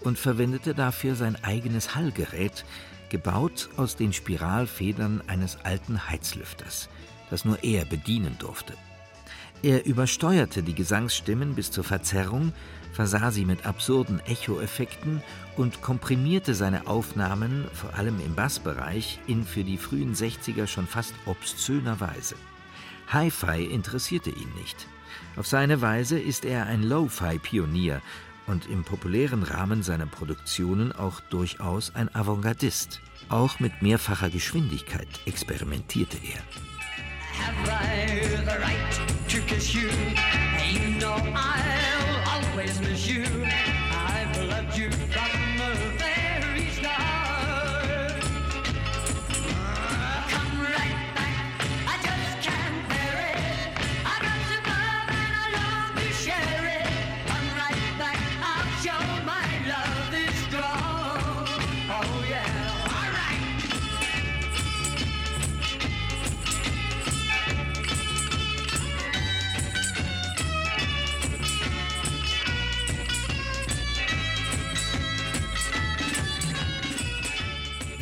[0.03, 2.64] und verwendete dafür sein eigenes Hallgerät,
[3.09, 6.88] gebaut aus den Spiralfedern eines alten Heizlüfters,
[7.30, 8.74] das nur er bedienen durfte.
[9.62, 12.54] Er übersteuerte die Gesangsstimmen bis zur Verzerrung,
[12.92, 15.22] versah sie mit absurden Echoeffekten
[15.56, 21.14] und komprimierte seine Aufnahmen, vor allem im Bassbereich, in für die frühen 60er schon fast
[21.26, 22.36] obszöner Weise.
[23.08, 24.86] Hi-Fi interessierte ihn nicht.
[25.36, 28.00] Auf seine Weise ist er ein Lo-Fi-Pionier
[28.46, 33.00] und im populären Rahmen seiner Produktionen auch durchaus ein Avantgardist.
[33.28, 36.80] Auch mit mehrfacher Geschwindigkeit experimentierte er.
[37.33, 39.91] Have I the right to kiss you?
[40.72, 43.39] You know I'll always miss you.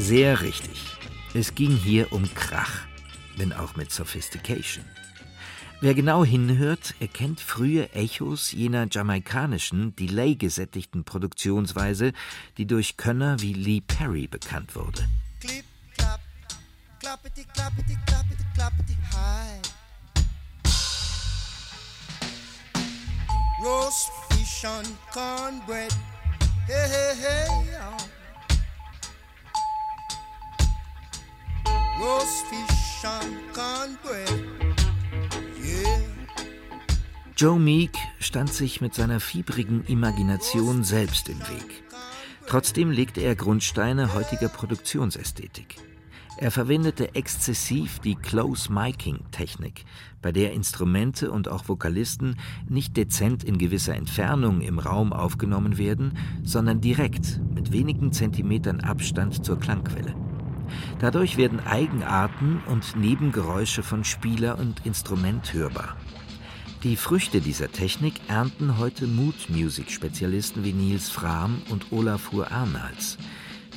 [0.09, 0.81] Sehr richtig.
[1.35, 2.87] Es ging hier um Krach,
[3.37, 4.83] wenn auch mit Sophistication.
[5.83, 12.15] Wer genau hinhört, erkennt frühe Echos jener jamaikanischen, delay-gesättigten Produktionsweise,
[12.57, 15.07] die durch Könner wie Lee Perry bekannt wurde.
[15.41, 15.65] Clip,
[15.99, 16.21] clap,
[17.01, 19.61] clappity, clappity, clappity, clappity, high.
[23.63, 25.95] Roast fish on cornbread,
[37.37, 41.85] Joe Meek stand sich mit seiner fiebrigen Imagination selbst im Weg.
[42.49, 45.77] Trotzdem legte er Grundsteine heutiger Produktionsästhetik.
[46.39, 49.85] Er verwendete exzessiv die Close-Miking-Technik,
[50.21, 52.37] bei der Instrumente und auch Vokalisten
[52.69, 59.45] nicht dezent in gewisser Entfernung im Raum aufgenommen werden, sondern direkt mit wenigen Zentimetern Abstand
[59.45, 60.28] zur Klangquelle.
[60.99, 65.97] Dadurch werden Eigenarten und Nebengeräusche von Spieler und Instrument hörbar.
[66.85, 73.19] Die Früchte dieser Technik ernten heute Mood-Music-Spezialisten wie Niels Frahm und Olafur Arnalds,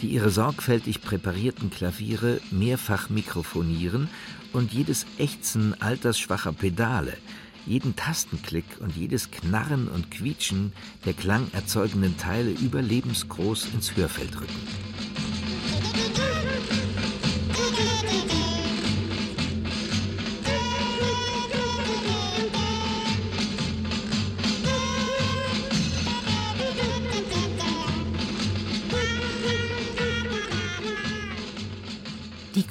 [0.02, 4.08] die ihre sorgfältig präparierten Klaviere mehrfach mikrofonieren
[4.54, 7.18] und jedes Ächzen altersschwacher Pedale,
[7.66, 10.74] jeden Tastenklick und jedes Knarren und Quietschen
[11.06, 15.41] der klangerzeugenden Teile überlebensgroß ins Hörfeld rücken.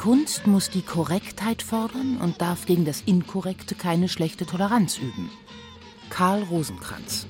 [0.00, 5.28] Kunst muss die Korrektheit fordern und darf gegen das Inkorrekte keine schlechte Toleranz üben.
[6.08, 7.26] Karl Rosenkranz.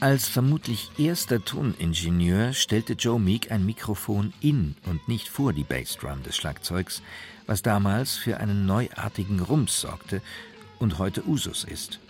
[0.00, 6.24] Als vermutlich erster Toningenieur stellte Joe Meek ein Mikrofon in und nicht vor die Bassdrum
[6.24, 7.02] des Schlagzeugs,
[7.46, 10.22] was damals für einen neuartigen Rums sorgte
[10.80, 12.00] und heute Usus ist.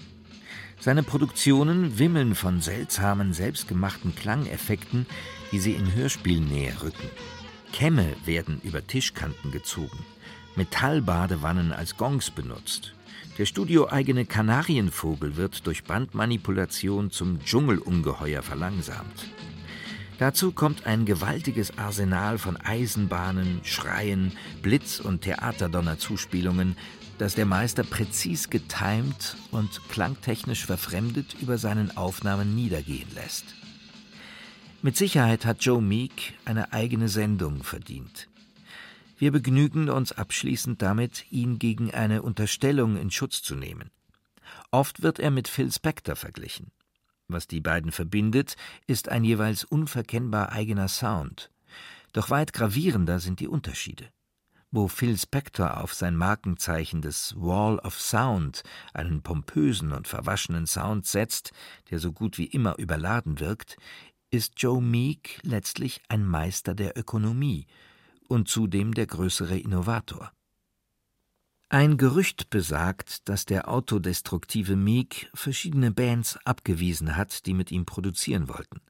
[0.81, 5.05] Seine Produktionen wimmeln von seltsamen, selbstgemachten Klangeffekten,
[5.53, 7.11] die sie in Hörspielen näher rücken.
[7.73, 9.99] Kämme werden über Tischkanten gezogen,
[10.57, 12.95] Metallbadewannen als Gongs benutzt.
[13.39, 19.27] Der studioeigene Kanarienvogel wird durch Bandmanipulation zum Dschungelungeheuer verlangsamt.
[20.19, 26.77] Dazu kommt ein gewaltiges Arsenal von Eisenbahnen, Schreien, Blitz- und Theaterdonnerzuspielungen,
[27.19, 33.45] das der Meister präzis getimt und klangtechnisch verfremdet über seinen Aufnahmen niedergehen lässt.
[34.85, 38.29] Mit Sicherheit hat Joe Meek eine eigene Sendung verdient.
[39.17, 43.93] Wir begnügen uns abschließend damit, ihn gegen eine Unterstellung in Schutz zu nehmen.
[44.73, 46.73] Oft wird er mit Phil Spector verglichen.
[47.29, 48.57] Was die beiden verbindet,
[48.89, 51.53] ist ein jeweils unverkennbar eigener Sound.
[52.13, 54.09] Doch weit gravierender sind die Unterschiede.
[54.73, 58.63] Wo Phil Spector auf sein Markenzeichen des Wall of Sound,
[58.95, 61.53] einen pompösen und verwaschenen Sound setzt,
[61.91, 63.77] der so gut wie immer überladen wirkt,
[64.33, 67.67] ist Joe Meek letztlich ein Meister der Ökonomie
[68.29, 70.33] und zudem der größere Innovator.
[71.69, 78.49] Ein Gerücht besagt, dass der autodestruktive Meek verschiedene Bands abgewiesen hat, die mit ihm produzieren
[78.49, 78.81] wollten.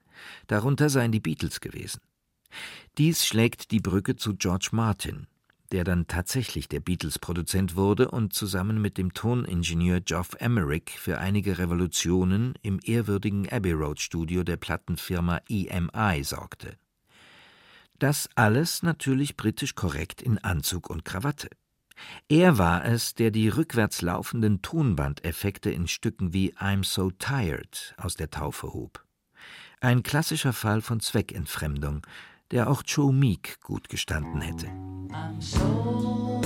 [0.47, 2.01] Darunter seien die Beatles gewesen.
[2.99, 5.27] Dies schlägt die Brücke zu George Martin,
[5.73, 11.59] der dann tatsächlich der Beatles-Produzent wurde und zusammen mit dem Toningenieur Geoff Emerick für einige
[11.59, 16.77] Revolutionen im ehrwürdigen Abbey Road Studio der Plattenfirma EMI sorgte.
[17.99, 21.49] Das alles natürlich britisch korrekt in Anzug und Krawatte.
[22.29, 28.17] Er war es, der die rückwärts laufenden Tonbandeffekte in Stücken wie I'm So Tired aus
[28.17, 29.05] der Taufe hob.
[29.81, 32.07] Ein klassischer Fall von Zweckentfremdung,
[32.53, 34.67] der auch Joe Meek gut gestanden hätte.
[34.67, 36.41] I'm so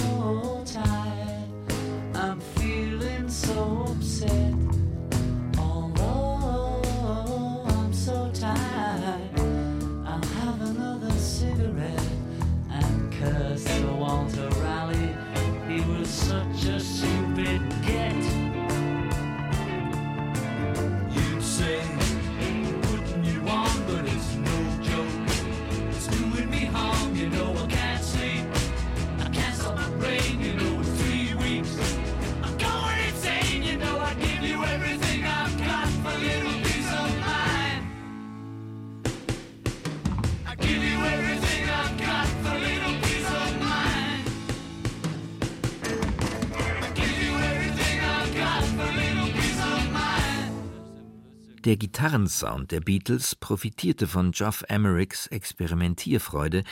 [51.66, 56.62] Der Gitarrensound der Beatles profitierte von Geoff Emericks Experimentierfreude,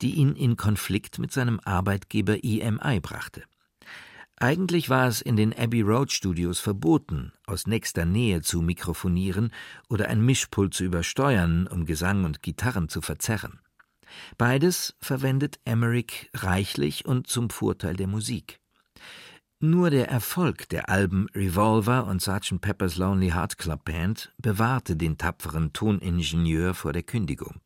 [0.00, 3.42] die ihn in Konflikt mit seinem Arbeitgeber EMI brachte.
[4.36, 9.52] Eigentlich war es in den Abbey Road Studios verboten, aus nächster Nähe zu mikrofonieren
[9.90, 13.60] oder ein Mischpult zu übersteuern, um Gesang und Gitarren zu verzerren.
[14.38, 18.60] Beides verwendet Emerick reichlich und zum Vorteil der Musik.
[19.60, 22.60] Nur der Erfolg der Alben Revolver und Sgt.
[22.60, 27.60] Pepper's Lonely Heart Club Band bewahrte den tapferen Toningenieur vor der Kündigung.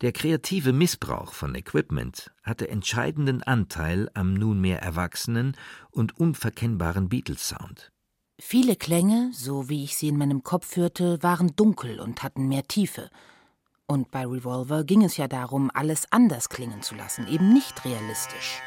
[0.00, 5.56] Der kreative Missbrauch von Equipment hatte entscheidenden Anteil am nunmehr erwachsenen
[5.90, 7.90] und unverkennbaren Beatles-Sound.
[8.40, 12.68] Viele Klänge, so wie ich sie in meinem Kopf hörte, waren dunkel und hatten mehr
[12.68, 13.10] Tiefe.
[13.86, 18.62] Und bei Revolver ging es ja darum, alles anders klingen zu lassen, eben nicht realistisch.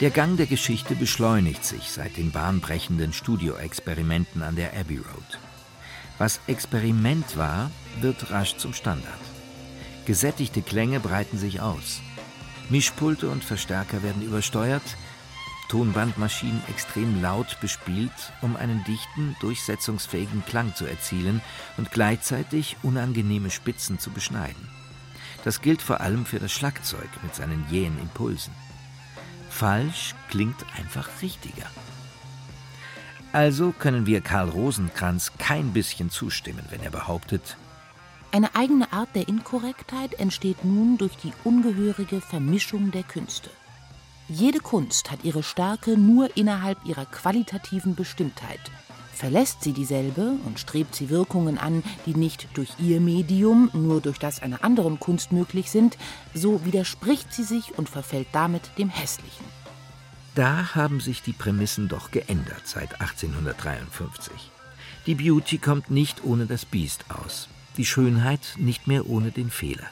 [0.00, 5.38] Der Gang der Geschichte beschleunigt sich seit den bahnbrechenden Studioexperimenten an der Abbey Road.
[6.18, 7.70] Was Experiment war,
[8.02, 9.18] wird rasch zum Standard.
[10.04, 12.02] Gesättigte Klänge breiten sich aus.
[12.68, 14.82] Mischpulte und Verstärker werden übersteuert,
[15.70, 21.40] Tonbandmaschinen extrem laut bespielt, um einen dichten, durchsetzungsfähigen Klang zu erzielen
[21.78, 24.68] und gleichzeitig unangenehme Spitzen zu beschneiden.
[25.42, 28.52] Das gilt vor allem für das Schlagzeug mit seinen jähen Impulsen.
[29.58, 31.66] Falsch klingt einfach richtiger.
[33.32, 37.56] Also können wir Karl Rosenkranz kein bisschen zustimmen, wenn er behauptet,
[38.32, 43.48] eine eigene Art der Inkorrektheit entsteht nun durch die ungehörige Vermischung der Künste.
[44.28, 48.60] Jede Kunst hat ihre Stärke nur innerhalb ihrer qualitativen Bestimmtheit
[49.16, 54.18] Verlässt sie dieselbe und strebt sie Wirkungen an, die nicht durch ihr Medium, nur durch
[54.18, 55.96] das einer anderen Kunst möglich sind,
[56.34, 59.46] so widerspricht sie sich und verfällt damit dem Hässlichen.
[60.34, 64.32] Da haben sich die Prämissen doch geändert seit 1853.
[65.06, 67.48] Die Beauty kommt nicht ohne das Biest aus,
[67.78, 69.88] die Schönheit nicht mehr ohne den Fehler.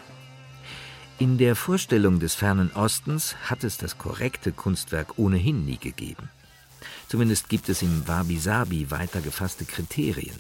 [1.19, 6.29] In der Vorstellung des fernen Ostens hat es das korrekte Kunstwerk ohnehin nie gegeben.
[7.15, 10.35] Zumindest gibt es im Wabi-Sabi weiter gefasste Kriterien.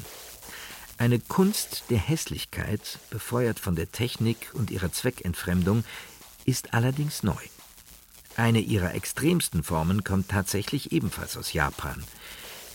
[0.98, 5.84] Eine Kunst der Hässlichkeit, befeuert von der Technik und ihrer Zweckentfremdung,
[6.46, 7.38] ist allerdings neu.
[8.34, 12.02] Eine ihrer extremsten Formen kommt tatsächlich ebenfalls aus Japan.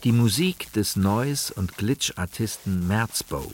[0.05, 3.51] Die Musik des Noise- und Glitch-Artisten Merzbow.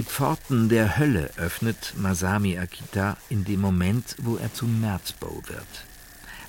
[0.00, 5.84] Die Pforten der Hölle öffnet Masami Akita in dem Moment, wo er zu Merzbow wird.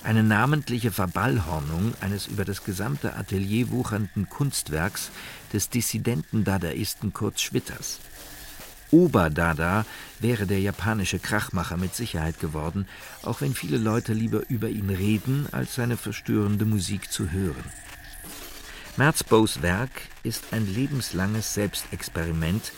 [0.06, 5.12] Eine namentliche Verballhornung eines über das gesamte Atelier wuchernden Kunstwerks
[5.52, 8.00] des dissidenten Dadaisten Kurt Schwitters.
[8.90, 9.86] Oberdada
[10.22, 12.88] wäre der japanische Krachmacher mit Sicherheit geworden,
[13.22, 17.66] auch wenn viele Leute lieber über ihn reden, als seine verstörende Musik zu hören.
[18.96, 22.72] Merzbows Werk ist ein lebenslanges Selbstexperiment,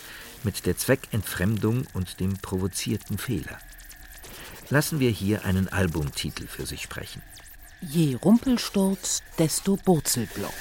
[0.44, 3.58] mit der Zweckentfremdung und dem provozierten Fehler.
[4.70, 7.22] Lassen wir hier einen Albumtitel für sich sprechen.
[7.82, 10.54] Je Rumpelsturz, desto Burzelblock.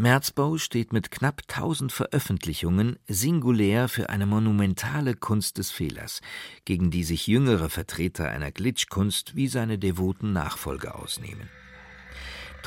[0.00, 6.20] Merzbow steht mit knapp 1000 Veröffentlichungen singulär für eine monumentale Kunst des Fehlers,
[6.64, 11.50] gegen die sich jüngere Vertreter einer Glitchkunst wie seine devoten Nachfolger ausnehmen.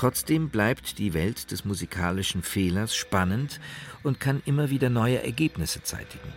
[0.02, 3.60] Trotzdem bleibt die Welt des musikalischen Fehlers spannend
[4.02, 6.34] und kann immer wieder neue Ergebnisse zeitigen.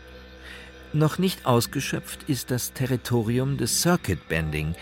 [0.93, 4.75] Noch nicht ausgeschöpft ist das Territorium des Circuit Bending,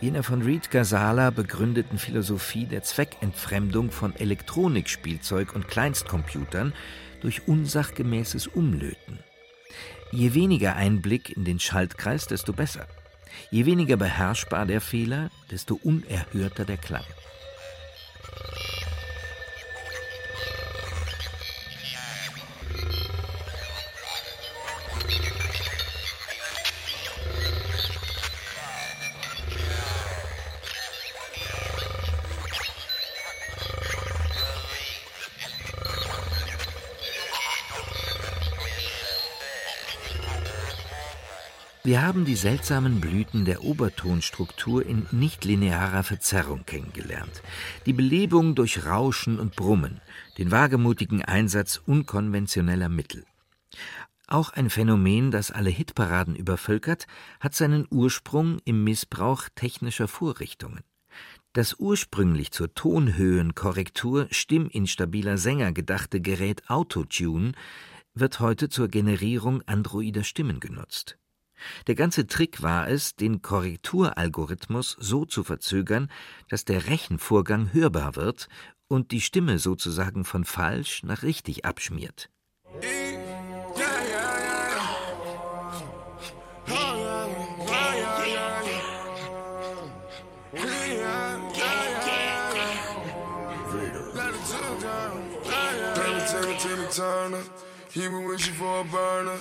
[0.00, 6.72] jener von Reed Gazala begründeten Philosophie der Zweckentfremdung von Elektronikspielzeug und Kleinstcomputern
[7.20, 9.18] durch unsachgemäßes Umlöten.
[10.12, 12.86] Je weniger Einblick in den Schaltkreis, desto besser.
[13.50, 17.04] Je weniger beherrschbar der Fehler, desto unerhörter der Klang.
[18.42, 18.89] Uh...
[41.90, 47.42] Wir haben die seltsamen Blüten der Obertonstruktur in nichtlinearer Verzerrung kennengelernt,
[47.84, 50.00] die Belebung durch Rauschen und Brummen,
[50.38, 53.24] den wagemutigen Einsatz unkonventioneller Mittel.
[54.28, 57.08] Auch ein Phänomen, das alle Hitparaden übervölkert,
[57.40, 60.84] hat seinen Ursprung im Missbrauch technischer Vorrichtungen.
[61.54, 67.50] Das ursprünglich zur Tonhöhenkorrektur stimminstabiler Sänger gedachte Gerät Autotune
[68.14, 71.16] wird heute zur Generierung androider Stimmen genutzt.
[71.86, 76.10] Der ganze Trick war es, den Korrekturalgorithmus so zu verzögern,
[76.48, 78.48] dass der Rechenvorgang hörbar wird
[78.88, 82.30] und die Stimme sozusagen von falsch nach richtig abschmiert.
[97.92, 99.38] He been wishing for a burner.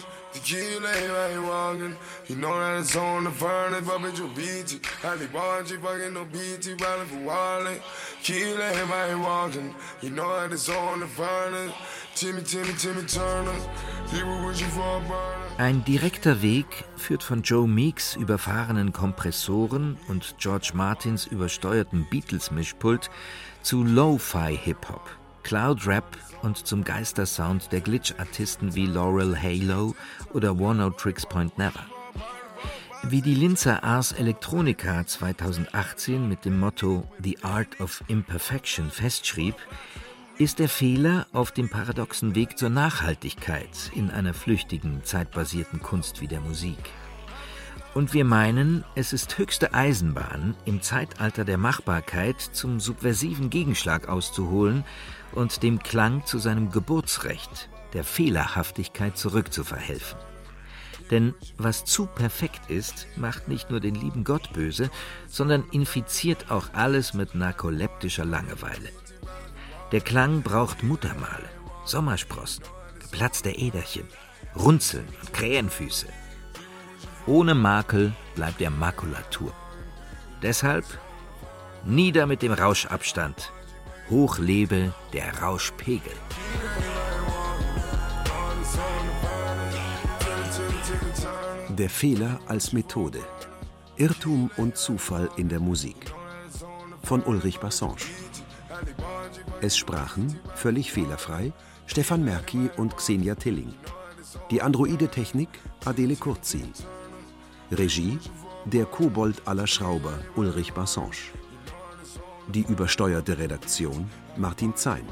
[15.57, 23.09] Ein direkter Weg führt von Joe Meeks überfahrenen Kompressoren und George Martins übersteuertem Beatles-Mischpult
[23.61, 25.09] zu Lo-Fi-Hip-Hop,
[25.43, 26.05] Cloud-Rap
[26.41, 29.95] und zum Geistersound der Glitch-Artisten wie Laurel Halo
[30.33, 31.85] oder Warno Tricks Point Never.
[33.03, 39.55] Wie die Linzer Ars Electronica 2018 mit dem Motto The Art of Imperfection festschrieb,
[40.37, 46.27] ist der Fehler auf dem paradoxen Weg zur Nachhaltigkeit in einer flüchtigen, zeitbasierten Kunst wie
[46.27, 46.77] der Musik.
[47.95, 54.83] Und wir meinen, es ist höchste Eisenbahn, im Zeitalter der Machbarkeit zum subversiven Gegenschlag auszuholen
[55.31, 60.19] und dem Klang zu seinem Geburtsrecht, der Fehlerhaftigkeit zurückzuverhelfen.
[61.09, 64.91] Denn was zu perfekt ist, macht nicht nur den lieben Gott böse,
[65.27, 68.89] sondern infiziert auch alles mit narkoleptischer Langeweile.
[69.91, 71.49] Der Klang braucht Muttermale,
[71.85, 72.63] Sommersprossen,
[72.99, 74.05] geplatzte Äderchen,
[74.55, 76.05] Runzeln und Krähenfüße.
[77.29, 79.53] Ohne Makel bleibt er Makulatur.
[80.41, 80.83] Deshalb
[81.85, 83.53] nieder mit dem Rauschabstand,
[84.09, 86.11] Hoch lebe der Rauschpegel.
[91.69, 93.19] Der Fehler als Methode.
[93.95, 96.11] Irrtum und Zufall in der Musik.
[97.03, 98.09] Von Ulrich Bassange.
[99.61, 101.53] Es sprachen, völlig fehlerfrei,
[101.85, 103.75] Stefan Merki und Xenia Tilling.
[104.49, 105.49] Die Androide-Technik
[105.85, 106.73] Adele Kurzin.
[107.71, 108.17] Regie
[108.65, 111.31] der Kobold aller Schrauber Ulrich Bassange.
[112.47, 115.05] Die übersteuerte Redaktion Martin Zein.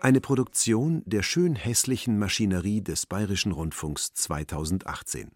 [0.00, 5.35] Eine Produktion der schön hässlichen Maschinerie des Bayerischen Rundfunks 2018